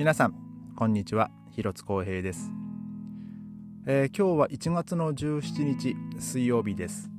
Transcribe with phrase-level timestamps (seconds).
[0.00, 0.34] 皆さん
[0.76, 1.30] こんにちは。
[1.50, 2.50] 広津光平です、
[3.84, 7.10] えー、今日は1月の17日水曜日です、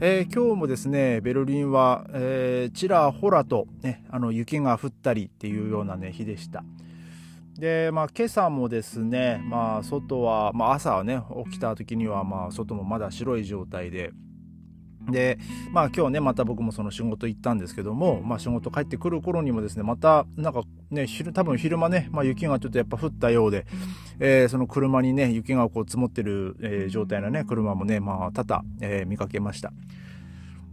[0.00, 6.64] えー、今日もですねベルリンは、えー、ちらほらと、ね、あの雪が降ったりっていうような、ね、日でした。
[7.58, 14.10] でまあ今朝もですねまあ外は、まあ、朝はね起きた時にはまあ外もまだ白い状態で
[15.10, 15.38] で
[15.72, 23.66] まあ今日ねまた僕もその仕事行ったんですけども、まあ、仕事帰ってくる頃にもですねまたなんかね昼多分昼間ね、まあ、雪がちょっとやっぱ降ったようで、
[24.18, 29.72] えー、その車にね雪がこう積もってる、えー、状態のね車もねまあ多々、えー、見かけました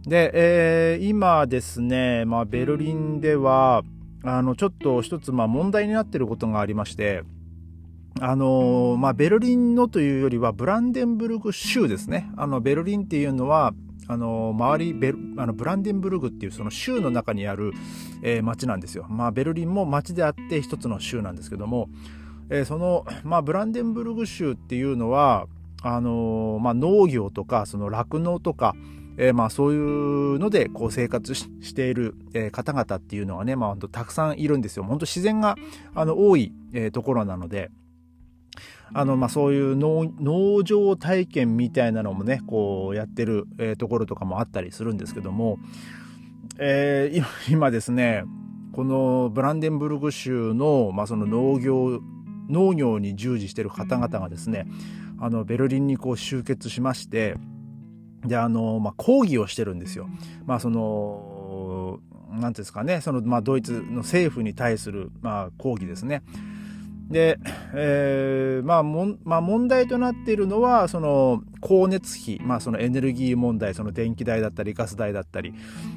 [0.02, 3.82] で、えー、今ですね、まあ、ベルリンでは
[4.22, 7.22] あのちょっと一つまあ問題になってることがありまして
[8.20, 12.30] あのまあ、ベルリンのというよりはブランデンブルグ州ですね。
[12.36, 13.74] あのベルリンっていうのは
[14.06, 17.72] あの周りベルあのブランデンブルグっていうその州の中にある、
[18.22, 19.06] えー、町なんですよ。
[19.08, 21.88] まあ、ベルリンも町であって一つの州なんですけども、
[22.50, 25.46] えー、その、まあ、ブランデンブルグ州っていうのは
[25.82, 28.74] あのまあ、農業とか酪農とか、
[29.18, 34.84] えー、まあそういうのでこう生活している、え、方々っていうのはね、まあ、たくさんいるんですよ。
[34.84, 35.56] 本当自然が
[35.94, 37.70] あの多い、え、ところなので。
[38.94, 45.58] あの、まあ、そういう農場体験みたいなのもね、こうやってる、えー、ところとかもあったりするんですけども、
[46.58, 48.24] えー、 今ですね、
[48.72, 52.00] このブランデンブルグ州の、まあ、その農業、
[52.48, 54.66] 農業に従事してる方々がですね、
[55.18, 57.34] あの、ベルリンにこう集結しまして、
[58.24, 60.08] で、あの、まあ、抗議をしてるんですよ。
[60.46, 61.98] まあ、その、
[62.30, 66.22] なんですかね、その、まあ、ドイツの政府に対する、まあ、抗議ですね。
[67.08, 67.38] で、
[67.74, 75.54] えー、まあも、まあ、問題となっているのは、その、光熱費、まあ、そのエネルギー問題、その電気代だったり、ガス代だったり、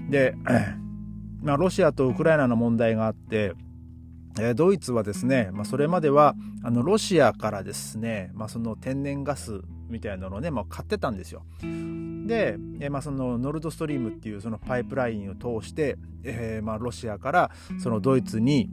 [0.09, 0.36] で、
[1.41, 3.53] まあ、ロシアとウクライナの問題があって、
[4.39, 11.43] えー、ドイツはですね、まあ、それまでは、あの、ロシアからですね、まあ、その天然ガスみたいなのをね、まあ、買ってたんですよ。
[11.61, 18.70] で、えー、まあ、そのノルドストリームっていうそのパイプラインを通して、えー、まあ、ロシアからそのドイツに、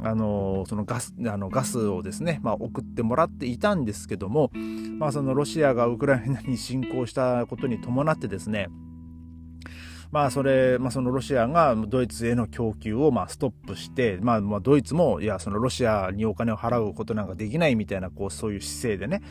[0.00, 4.50] あのそのガスあのガスをですね、まあ、送ってもらっていたんですけども、
[4.98, 8.68] まあ、そのロシアがウクライナに侵攻したことに伴ってですね
[10.14, 19.22] まあそれ、まあ、そのロシアがドイツへの供給をまあストップして、まあ、まあドイツもいやそのロシアにお金を払うことなんかできないみたいなこうそういう姿勢でね。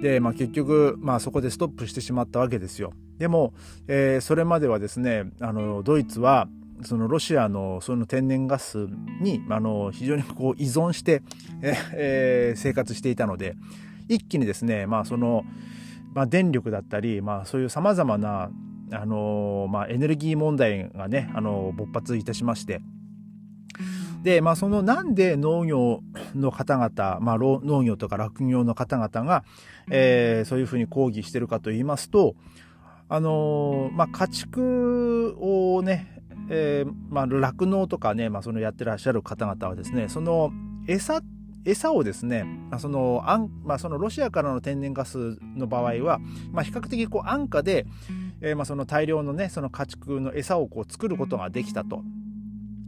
[0.00, 2.92] で、まあ、結局、まあ、そこでストップしてしまったわけですよ。
[3.18, 3.54] でも、
[3.88, 6.46] えー、それまではですねあのドイツは
[6.82, 8.88] そのロシアのその天然ガス
[9.20, 11.22] にあの非常にこう依存して、
[11.62, 13.56] えー、生活していたので
[14.08, 15.44] 一気にですね、まあその
[16.14, 18.50] まあ、電力だったり、まあ、そういうさまざまな
[18.92, 22.80] あの、まあ、エネルギー問題がねあの勃発いたしまして。
[24.22, 26.02] で、まあ、そのなんで農業
[26.34, 29.44] の方々、まあ、農業とか酪農の方々が、
[29.90, 32.34] えー、そういうふうに抗議してるかと言いますと
[33.12, 36.22] あのまあ、家畜をね
[36.52, 40.52] えー、まあ、酪農とかね、まあ、そのやってらっしゃる方々はですね、その
[40.88, 41.22] 餌、
[41.64, 42.44] 餌をですね、
[42.78, 46.18] その、あん、まあ、そのロシアからの天然ガスの場合は、
[46.50, 47.86] まあ、比較的こう安価で、
[48.40, 52.02] えー、まあ、その大量のね、その家畜の餌をこう作ることができたと。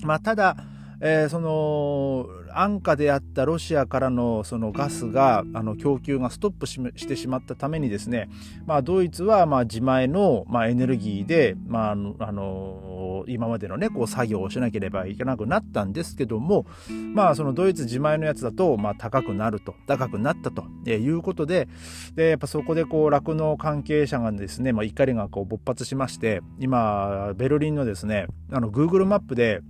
[0.02, 0.56] まあ、ただ、
[1.04, 8.30] えー、その安価であったロシアからのそのガスがあの供給がストップしてしまったためにですね、
[8.66, 16.66] まあ、ドイツはまあ自前のまあエネルギーで、まあ、あの今までのねこう作業をしなければいけなくなったんですけども、
[17.14, 21.66] まあ、そのドイツ自前のやつだとまあ高くなると高くなったということで
[22.14, 29.62] でやっぱそこでこう酪農関係者がですね、まあ、怒りがこう勃発しまして今ベルリンのですねあの Google マップで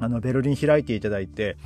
[0.00, 1.56] あの、ベルリン開いていただいて、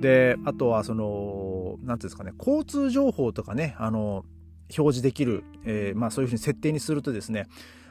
[0.00, 4.24] で、あとはその、なんていうんですかね、交通情報とかね、あの、
[4.76, 7.46] 表示できる、えー、まあそういうふうに設定にするとですね、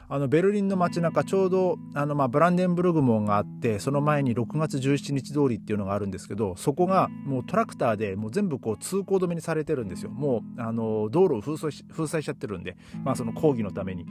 [0.08, 14.04] あのベルリンの街中ちょうどあのまあブランデンブルグ門があってその前に6月17日通りっていうのがあるんですけどそこがもうトラクターでもう全部こう通行止めにされてるんですよもうあの道路を封鎖し封鎖しちゃってるんで、まあ、その抗議のために。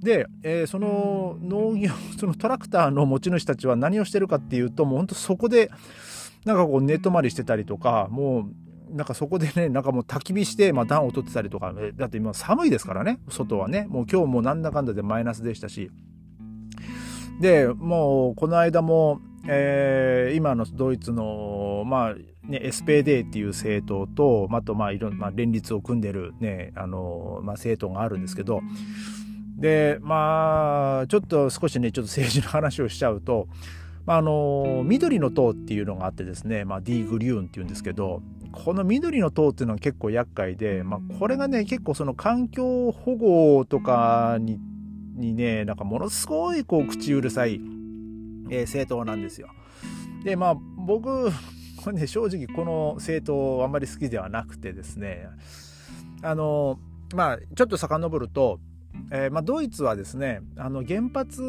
[0.00, 5.70] で、えー、その農業 そのトラクターの持ち主たちは何をしてるかっていうともうほんとそこで
[6.44, 8.48] なんかこう寝泊まりしてたりとかも
[8.92, 13.86] うなんかそこでねなんかもう焚き火して、まあ、暖を取ってたりとかだって今寒いですからね外はね。
[13.88, 15.90] もう今日もなんだかんだでマイナスでしたし。
[17.40, 22.14] でもうこの間も、えー、今のドイツのまあ
[22.48, 28.60] ね、SPD っていう政党と、あと、まあ、いろんな、まあ、連立を組んでるね、あの、まあ、政党があるんですけど、
[29.56, 33.48] でまあちょっと少しねちょっと政治の話をしちゃうと
[34.06, 38.22] まあ、あの緑の塔っていうのがあってですね、まあ、ディーグリューンっていうんですけど
[38.52, 44.58] この緑の塔っていうのは結構厄介で、まあ、これがね結構その環境保護とかに
[45.16, 49.48] にねなんかものすごいこう口うるさい、えー、政党なんですよ。
[50.24, 51.30] でまあ僕
[51.82, 55.26] これね正直この政党あんまり好きではなくてですね
[56.22, 56.78] あの
[57.14, 58.60] まあちょっと遡ると
[59.10, 61.42] えー、まあ、ドイツはですねあの原発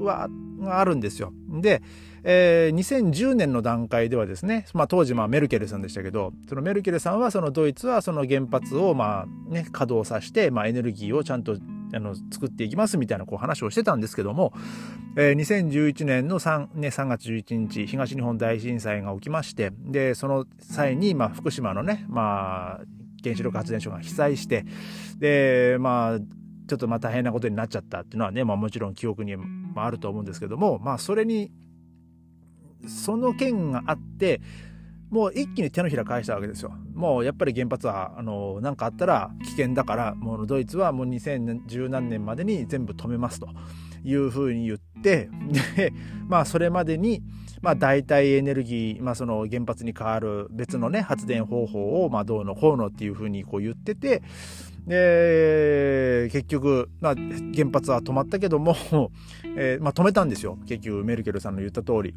[0.00, 0.28] は
[0.70, 1.32] あるんですよ。
[1.48, 1.82] で、
[2.24, 11.56] えー、2010年の段階ではですね、まあ、当時まあメルケルさんでしたけどそのメルケルさんはそのドイツはその原発をまあ、ね、稼働させて、まあ、エネルギーをちゃんと
[11.94, 14.52] あの作っていきますみたいなこう話をしてたんですけども、
[15.16, 22.84] えー、2011年の 3,、ね、3月11日東日本大震災が起きましてでその際に、まあ、福島のね、まあ、
[23.22, 24.64] 原子力発電所が被災して
[25.18, 31.50] でまあちょっとまあ大変なことになっちゃったっていうのはね、まあ、もちろん記憶にもあると思うんですけどもまあそれに
[32.86, 34.40] その件があって
[35.10, 36.72] もう一気に手のひら返したわけですよ。
[36.94, 38.18] もうやっぱり原発は
[38.62, 43.48] 何かあったら危険だからもうドイツはもう2010何年までに全部止めますと
[44.04, 45.28] いうふうに言ってで
[46.28, 47.22] まあそれまでに
[47.60, 54.22] まあ代替エネルギー、まあ、その原発に代わる別のね発電方法をまあどうのこうのっていうふうにこう言ってて
[54.86, 58.74] で結局、まあ、原発は止まったけども、
[59.56, 62.14] えーまあ、止めたんですよ結局メルケルさんの言った通り。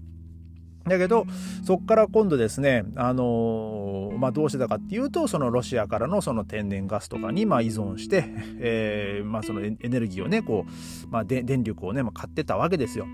[0.88, 1.26] だけど
[1.64, 8.26] そこから今度ですね、あのー、まあ、どうしてたかっていうとそのロシアからのその天然ガスとかにまあ依存して、
[8.60, 13.08] えーまあ、そのエネルギーをねこう、まあ、電力をね、まあ、買ってたわけですよ。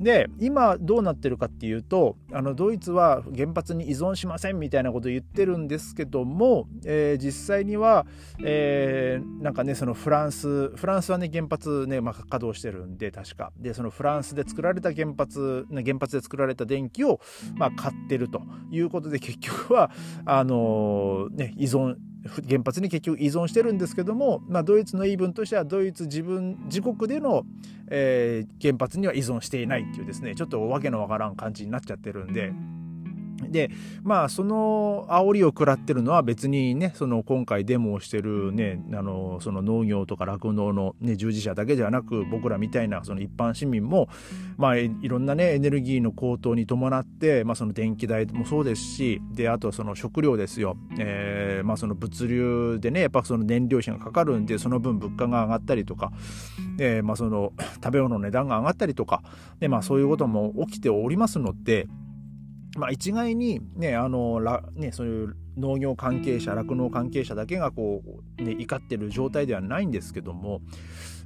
[0.00, 8.06] で今どうなってるかっていうとあのドイツは原発に依存しませんみたいなことを言ってるんですけども、えー、実際には、
[8.42, 13.52] えー、なんかねそのフランスフランスはね原発ね、まあ、稼働してるんで確か。
[13.58, 17.20] でそのフランスで作られた原発、原発で作られた電気を、
[17.56, 19.90] まあ、買ってるということで結局は
[20.24, 21.96] あのー、ね依存
[22.48, 27.44] 原発に結局依存してるんですけども、まあ、ドイツの言い分としてはドイツ自分自国での、
[27.90, 32.52] えー、原発には依存していないっていうですねちょっとわけのわからん感じになっちゃってるんで。
[33.50, 33.70] で
[34.02, 44.08] まあその煽りを食らってるのは別にねその今回デモをしてるねあのその農業とか酪農の、ね、従事者だけではなく僕らみたいなその一般市民も
[44.56, 56.12] まあいろんなねエネルギーの高騰に伴って、まあ、その電気代もそうですしであとその食料ですよ、えー、まあその物流でねやっぱその燃料費がかかるんでその分物価が上がったりとか、
[56.78, 57.52] えー、まあその
[57.82, 59.22] 食べ物の値段が上がったりとか
[59.58, 61.86] で、まあ、そういうことも起きておりますので。
[62.76, 64.40] まあ、一概にねあの
[64.74, 68.02] ねそういう農業関係者酪農関係者だけがこ
[68.38, 70.60] う、ね、怒ってる状態ではないんですけども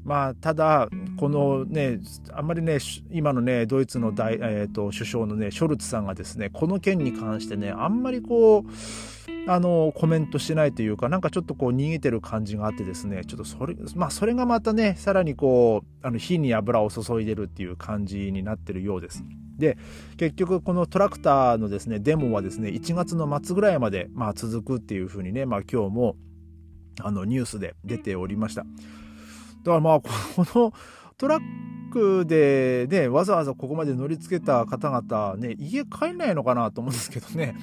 [0.05, 0.89] まあただ
[1.19, 2.01] このね
[2.33, 2.79] あんまりね
[3.11, 8.71] 今のねドイツの大、えーと、首相のねショルツさんがですねこの件に関してねあんまりこう
[9.47, 19.25] あのコメントしてないというかなんかちょっとこう逃げてる感じがあってですねちょっとそれまあそれがまたねさらにこうあの火に油を注いでるっていう感じになってるようです。
[19.59, 19.79] で
[20.17, 26.17] 結局このトラクターのですねデモはですね1月の末ぐらいまで、まあ、続くっていうふうにね、まあ、今日も
[27.01, 30.73] あのニュースで出ておりましただからまあ この
[31.17, 31.43] トラッ
[31.93, 37.55] クでねわざわざここまで乗り付けた方々ね家帰んないのかなと思うんですけどね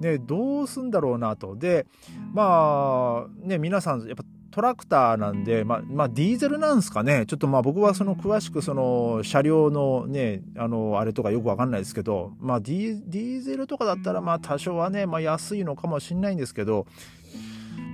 [0.00, 1.54] ねどうすんだろうなと。
[1.56, 1.86] で
[2.32, 7.24] まあね皆さんやっぱトラクターなんで、まあ、まあ、ディーゼルなんですかね。
[7.26, 16.86] ちょっとまあ僕はその詳しくその車両のね、あの、あれとかよくわかんないですけど、まあディーゼルとかだったらまあ多少はね、まあ安いのかもしんないんですけど、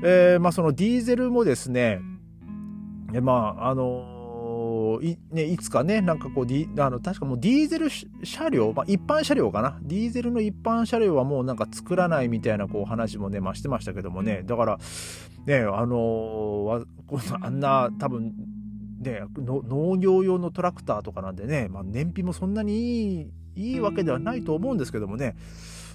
[0.02, 2.00] えー、まあそのディーゼルもですね、
[3.20, 4.15] まああの
[5.02, 9.78] い,、ね、いつかね、なんかこう、D、あの確かもうディーゼル車両、まあ、一般車両かな。
[9.82, 14.42] ディーゼルの一般車両はもうなんか作らないみたいなこう話もね、まあ、してましたけどもね。
[14.44, 14.78] だから、
[15.46, 16.86] ね、あのー、
[17.40, 18.34] あんな多分、
[19.00, 25.34] ね、農業用のトラクターとかなんでね、まあ、燃費もそんなにいいいいわけではないと思うんですけどもね。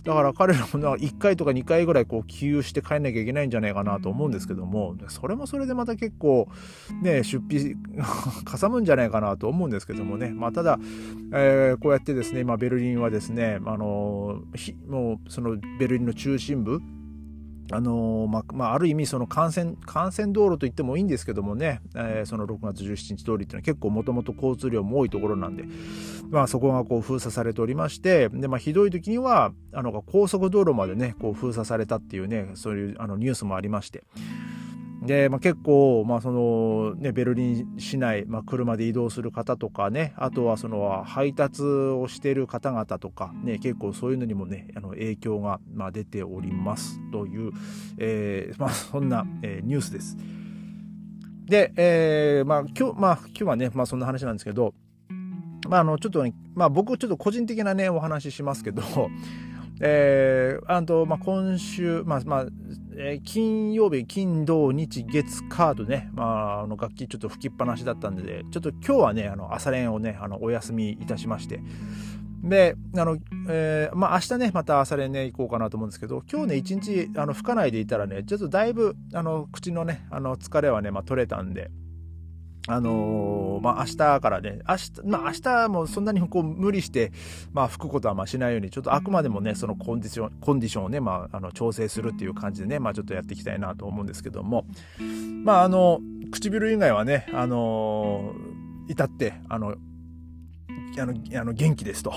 [0.03, 6.47] だから彼らもな1回とか2回ぐらいこう給油して帰んなきゃいけないんじゃないかなと思うんですけどもそれもそれでまた結構
[7.01, 7.75] ね出費
[8.43, 10.29] かさむんじゃないかなと思うんですけどもね。
[10.29, 10.79] まあただ、
[11.33, 14.41] えー、こうやってですね今ベルリンはですねあの
[14.87, 16.81] もうそのベルリンの中心部
[17.71, 25.63] あのまあ、まあ、ある意味その幹線幹線道路と言ってもいいんですけどもね、えー、その6月17日通りっていうのは結構もともと交通量も多いところなんで、
[26.29, 34.03] まあ、そこがこう封鎖されておりましてで、まあ、ひどい時にはあの高速道路までねこう封鎖されたっていうねそういうあのニュースもありまして。
[35.01, 47.51] で、まあ、結構、まあそのね、ベルリン市内、まあ、車で移動する方とかねあとはその配達をしている方々とか、ね、結構そういうのにもねあの影響が、まあ、出ておりますという、
[47.97, 50.17] えーまあ、そんな、えー、ニュースです。
[51.45, 54.73] で、えーまあ、今日、まあ、今日はね、まあ、そんな話なんですけど、
[55.67, 58.83] まあ、あのちょっと、ね、まあ、僕ちょっと個人的なねお話ししますけど
[59.83, 62.45] えー、あと、まあ、今週、まあ、まあ、
[63.03, 71.61] えー、金曜日、金、土、日、月、カードね、まあ、あの楽器ちょっと吹きっぱなしだったんで、ちょっと今日はね、あの朝練をね、あのお休みいたしまして、
[72.43, 73.17] で、あの、
[73.49, 81.71] えー、まあ、明日ね、また朝練ね、行こうかなと思うんですけど、今日ね、一日、あの、吹かないでいたらね、ちょっとだいぶ、あの、口のね、あの、疲れはね、まあ、取れたんで、
[82.67, 87.11] あのー、まあ、明日からね、明日、まあ、明日もそんなにこう無理して、
[87.53, 94.65] まあ、吹くことはまあしないように、ちょっとあくまでもね、そのコンディション、コンディションをね、まあ、あの、調整するっていう感じでね、まあ、ちょっとやっていきたいなと思うんですけども、
[95.43, 95.99] まあ、あの、
[96.31, 99.75] 唇以外はね、あのー、至って、あの、
[100.99, 102.13] あの、あの元気ですと。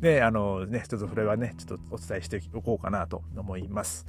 [0.00, 4.06] で、 あのね、ちょっとそれはね、ちょっとお伝えしておこうかなと思います。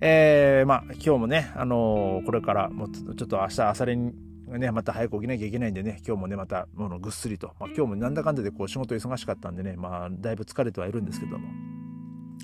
[0.00, 4.14] えー、まあ、今日もね、あのー、これからもうちょっと明日朝練
[4.56, 11.48] ね、また早く起きなきゃいけないんでね、今日もね、また、ものぐっすりと、まあ、今日もなんだかんだでこう仕事忙しかったんでね、まあ、だいぶ疲れてはいるんですけども、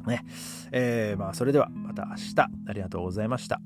[0.07, 0.25] ね、
[0.73, 3.61] えー、まあ、それではまた明日、ありがとうございました。